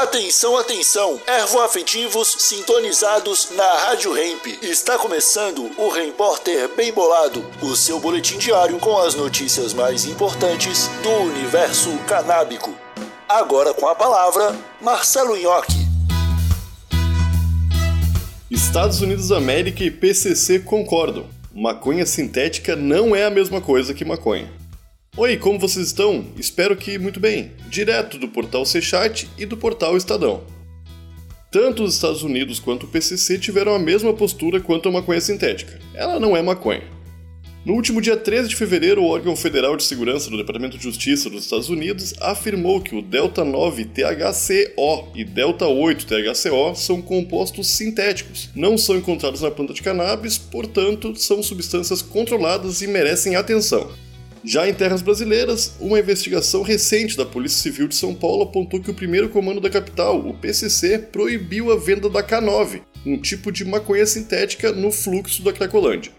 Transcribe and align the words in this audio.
Atenção, 0.00 0.56
atenção! 0.56 1.20
Ervoafetivos 1.26 2.34
sintonizados 2.38 3.50
na 3.54 3.70
Rádio 3.80 4.16
Hemp. 4.16 4.46
Está 4.62 4.96
começando 4.96 5.70
o 5.76 5.90
Repórter 5.90 6.74
Bem 6.74 6.90
Bolado, 6.90 7.44
o 7.60 7.76
seu 7.76 8.00
boletim 8.00 8.38
diário 8.38 8.78
com 8.78 8.96
as 8.96 9.14
notícias 9.14 9.74
mais 9.74 10.06
importantes 10.06 10.88
do 11.02 11.10
universo 11.10 11.90
canábico. 12.08 12.74
Agora 13.28 13.74
com 13.74 13.86
a 13.86 13.94
palavra, 13.94 14.56
Marcelo 14.80 15.36
Nhoque. 15.36 15.86
Estados 18.50 19.02
Unidos 19.02 19.28
da 19.28 19.36
América 19.36 19.84
e 19.84 19.90
PCC 19.90 20.60
concordam. 20.60 21.26
Maconha 21.54 22.06
sintética 22.06 22.74
não 22.74 23.14
é 23.14 23.26
a 23.26 23.30
mesma 23.30 23.60
coisa 23.60 23.92
que 23.92 24.02
maconha. 24.02 24.59
Oi, 25.16 25.36
como 25.36 25.58
vocês 25.58 25.88
estão? 25.88 26.24
Espero 26.38 26.76
que 26.76 26.96
muito 26.96 27.18
bem. 27.18 27.50
Direto 27.68 28.16
do 28.16 28.28
portal 28.28 28.64
Sechat 28.64 29.28
e 29.36 29.44
do 29.44 29.56
portal 29.56 29.96
Estadão. 29.96 30.44
Tanto 31.50 31.82
os 31.82 31.94
Estados 31.94 32.22
Unidos 32.22 32.60
quanto 32.60 32.86
o 32.86 32.88
PCC 32.88 33.36
tiveram 33.36 33.74
a 33.74 33.78
mesma 33.78 34.14
postura 34.14 34.60
quanto 34.60 34.88
a 34.88 34.92
maconha 34.92 35.20
sintética. 35.20 35.80
Ela 35.94 36.20
não 36.20 36.36
é 36.36 36.42
maconha. 36.42 36.84
No 37.64 37.74
último 37.74 38.00
dia 38.00 38.16
13 38.16 38.50
de 38.50 38.56
fevereiro, 38.56 39.02
o 39.02 39.08
órgão 39.08 39.34
federal 39.34 39.76
de 39.76 39.82
segurança 39.82 40.30
do 40.30 40.36
Departamento 40.36 40.78
de 40.78 40.84
Justiça 40.84 41.28
dos 41.28 41.42
Estados 41.42 41.68
Unidos 41.68 42.14
afirmou 42.20 42.80
que 42.80 42.94
o 42.94 43.02
Delta 43.02 43.44
9 43.44 43.86
THCO 43.86 45.08
e 45.12 45.24
Delta 45.24 45.66
8 45.66 46.06
THCO 46.06 46.76
são 46.76 47.02
compostos 47.02 47.66
sintéticos, 47.66 48.48
não 48.54 48.78
são 48.78 48.96
encontrados 48.96 49.42
na 49.42 49.50
planta 49.50 49.74
de 49.74 49.82
cannabis, 49.82 50.38
portanto, 50.38 51.16
são 51.16 51.42
substâncias 51.42 52.00
controladas 52.00 52.80
e 52.80 52.86
merecem 52.86 53.34
atenção. 53.34 53.90
Já 54.42 54.66
em 54.66 54.72
terras 54.72 55.02
brasileiras, 55.02 55.74
uma 55.78 55.98
investigação 55.98 56.62
recente 56.62 57.14
da 57.14 57.26
Polícia 57.26 57.62
Civil 57.62 57.86
de 57.86 57.94
São 57.94 58.14
Paulo 58.14 58.44
apontou 58.44 58.80
que 58.80 58.90
o 58.90 58.94
primeiro 58.94 59.28
comando 59.28 59.60
da 59.60 59.68
capital, 59.68 60.18
o 60.18 60.32
PCC, 60.32 60.98
proibiu 60.98 61.70
a 61.70 61.76
venda 61.76 62.08
da 62.08 62.22
K9, 62.22 62.80
um 63.04 63.20
tipo 63.20 63.52
de 63.52 63.66
maconha 63.66 64.06
sintética, 64.06 64.72
no 64.72 64.90
fluxo 64.90 65.42
da 65.42 65.52
Cracolândia. 65.52 66.12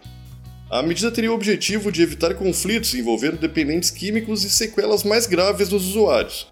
A 0.70 0.84
medida 0.84 1.12
teria 1.12 1.32
o 1.32 1.36
objetivo 1.36 1.92
de 1.92 2.04
evitar 2.04 2.36
conflitos 2.36 2.94
envolvendo 2.94 3.40
dependentes 3.40 3.90
químicos 3.90 4.44
e 4.44 4.50
sequelas 4.52 5.04
mais 5.04 5.26
graves 5.26 5.67
dos 5.67 5.88
usuários. 5.88 6.48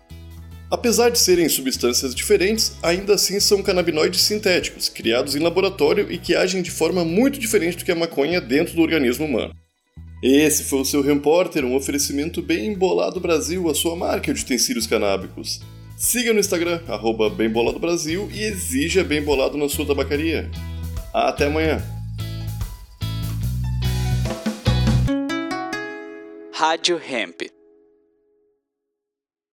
Apesar 0.72 1.10
de 1.10 1.20
serem 1.20 1.48
substâncias 1.48 2.14
diferentes, 2.14 2.74
ainda 2.82 3.14
assim 3.14 3.40
são 3.40 3.64
canabinoides 3.64 4.22
sintéticos, 4.22 4.90
criados 4.90 5.36
em 5.36 5.40
laboratório 5.40 6.12
e 6.12 6.18
que 6.18 6.36
agem 6.36 6.62
de 6.62 6.70
forma 6.70 7.06
muito 7.06 7.40
diferente 7.40 7.78
do 7.78 7.86
que 7.86 7.92
a 7.92 7.96
maconha 7.96 8.42
dentro 8.42 8.76
do 8.76 8.82
organismo 8.82 9.26
humano. 9.26 9.54
Esse 10.22 10.66
foi 10.66 10.82
o 10.82 10.86
seu 10.86 11.02
Repórter, 11.02 11.64
um 11.64 11.76
oferecimento 11.76 12.42
bem 12.42 12.68
embolado 12.68 13.22
Brasil, 13.22 13.70
a 13.70 13.74
sua 13.74 13.96
marca 13.96 14.34
de 14.34 14.42
utensílios 14.42 14.86
canábicos. 14.86 15.62
Siga 15.96 16.34
no 16.34 16.40
Instagram, 16.40 16.82
arroba 16.88 17.30
Brasil 17.30 18.30
e 18.34 18.44
exija 18.44 19.04
Bem 19.04 19.22
Bolado 19.22 19.58
na 19.58 19.70
sua 19.70 19.86
tabacaria. 19.86 20.50
Até 21.14 21.46
amanhã! 21.46 21.82
Rádio 26.54 27.00
Hemp. 27.10 27.59